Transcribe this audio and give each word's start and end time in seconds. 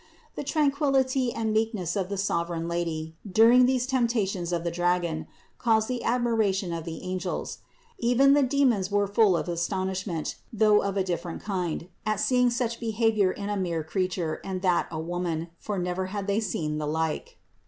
The 0.33 0.43
tranquillity 0.43 1.31
and 1.31 1.53
meekness 1.53 1.95
of 1.95 2.09
the 2.09 2.17
sovereign 2.17 2.67
Lady 2.67 3.15
during 3.31 3.67
these 3.67 3.85
temptations 3.85 4.51
of 4.51 4.63
the 4.63 4.71
dragon 4.71 5.27
caused 5.59 5.87
the 5.87 6.03
admiration 6.03 6.73
of 6.73 6.85
the 6.85 7.03
angels. 7.03 7.59
Even 7.99 8.33
the 8.33 8.41
demons 8.41 8.89
were 8.89 9.05
full 9.05 9.37
of 9.37 9.47
astonish 9.47 10.07
ment, 10.07 10.37
(though 10.51 10.81
of 10.81 10.97
a 10.97 11.03
different 11.03 11.43
kind), 11.43 11.87
at 12.03 12.19
seeing 12.19 12.49
such 12.49 12.79
be 12.79 12.93
havior 12.93 13.31
in 13.31 13.49
a 13.49 13.55
mere 13.57 13.83
creature 13.83 14.41
and 14.43 14.63
that 14.63 14.87
a 14.89 14.99
woman; 14.99 15.49
for 15.59 15.77
never 15.77 16.07
had 16.07 16.25
they 16.25 16.39
seen 16.39 16.79
the 16.79 16.87
like. 16.87 17.37